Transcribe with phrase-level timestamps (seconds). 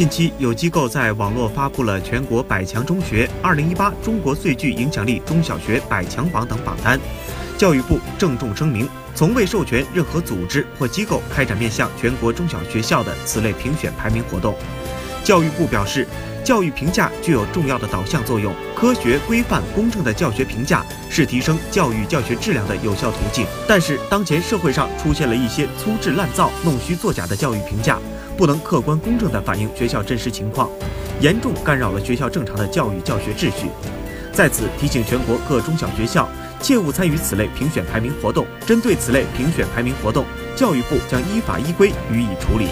[0.00, 6.98] 近期有机构在网络发布了全国百强中学、二零一八中国最具影响力中小学百强榜等榜单。
[7.58, 14.54] 教育部郑重声明，从未授权任何组织或机构开展面向全国中小学校的此类评选排名活动。
[15.22, 16.08] 教育部表示。
[16.42, 23.46] 教育评价具有重要的导向作用，科学、规范、公正的教学评价是提升教育教学质量的有效途径。
[23.68, 27.98] 但是，当前社会上出现了一些粗制滥造、弄虚作假的教育评价，
[28.40, 30.70] 不能客观公正地反映学校真实情况，
[31.20, 33.68] 严重干扰了学校正常的教育教学秩序。
[34.32, 36.26] 在此提醒全国各中小学校，
[36.58, 38.46] 切勿参与此类评选排名活动。
[38.64, 40.24] 针对此类评选排名活动，
[40.56, 42.68] 教育部将依法依规予以处理。